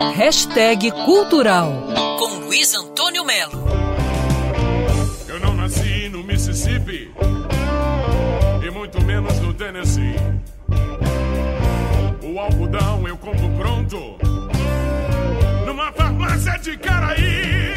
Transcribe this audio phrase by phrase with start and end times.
[0.00, 1.72] Hashtag Cultural
[2.20, 3.64] com Luiz Antônio Melo.
[5.26, 7.10] Eu não nasci no Mississippi
[8.64, 10.14] e muito menos no Tennessee.
[12.22, 14.18] O algodão eu compro pronto
[15.66, 17.74] numa farmácia de Caraí.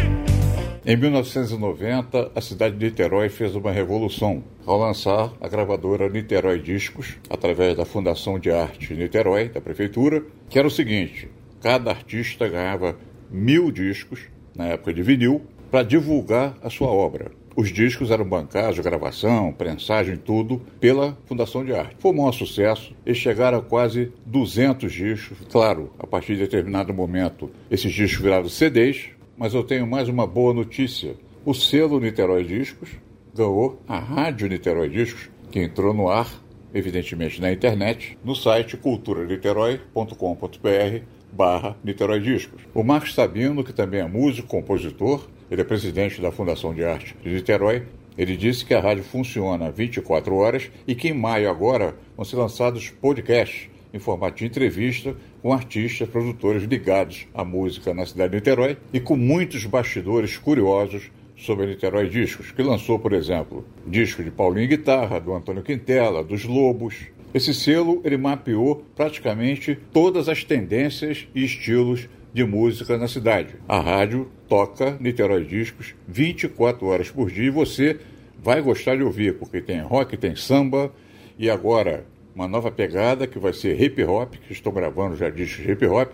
[0.86, 7.18] Em 1990, a cidade de Niterói fez uma revolução ao lançar a gravadora Niterói Discos,
[7.32, 11.28] através da Fundação de Arte Niterói, da Prefeitura, que era o seguinte:
[11.62, 12.98] cada artista ganhava
[13.30, 14.22] mil discos,
[14.56, 17.32] na época de vinil, para divulgar a sua obra.
[17.56, 21.98] Os discos eram bancados, gravação, prensagem, tudo, pela Fundação de Arte.
[22.00, 25.38] Foi um maior sucesso, eles chegaram a quase 200 discos.
[25.52, 30.26] Claro, a partir de determinado momento, esses discos viraram CDs, mas eu tenho mais uma
[30.26, 31.16] boa notícia.
[31.46, 32.90] O selo Niterói Discos
[33.36, 36.32] ganhou a Rádio Niterói Discos, que entrou no ar,
[36.74, 42.62] evidentemente na internet, no site culturaliterói.com.br barra Niterói Discos.
[42.74, 47.16] O Marcos Sabino, que também é músico, compositor, ele é presidente da Fundação de Arte
[47.24, 47.84] de Niterói,
[48.18, 52.36] ele disse que a rádio funciona 24 horas e que em maio agora vão ser
[52.36, 58.38] lançados podcasts em formato de entrevista com artistas, produtores ligados à música na cidade de
[58.38, 61.12] Niterói e com muitos bastidores curiosos
[61.42, 66.24] sobre a Niterói Discos, que lançou, por exemplo, disco de Paulinho Guitarra, do Antônio Quintela,
[66.24, 66.96] dos Lobos.
[67.34, 73.56] Esse selo ele mapeou praticamente todas as tendências e estilos de música na cidade.
[73.68, 78.00] A rádio toca Niterói Discos 24 horas por dia e você
[78.42, 80.94] vai gostar de ouvir, porque tem rock, tem samba
[81.40, 82.06] e agora
[82.36, 86.14] uma nova pegada que vai ser hip hop, que estou gravando já discos hip hop.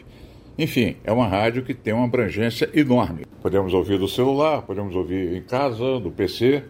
[0.57, 3.25] Enfim, é uma rádio que tem uma abrangência enorme.
[3.41, 6.63] Podemos ouvir do celular, podemos ouvir em casa, do PC.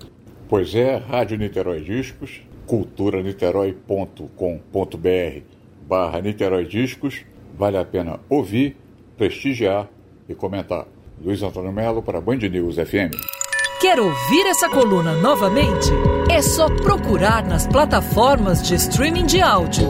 [0.49, 5.41] Pois é, Rádio Niterói Discos, culturaniterói.com.br
[5.87, 7.23] barra Niterói Discos.
[7.57, 8.75] Vale a pena ouvir,
[9.17, 9.87] prestigiar
[10.27, 10.85] e comentar.
[11.23, 13.15] Luiz Antônio Melo para Band News FM.
[13.79, 15.89] Quer ouvir essa coluna novamente?
[16.29, 19.89] É só procurar nas plataformas de streaming de áudio.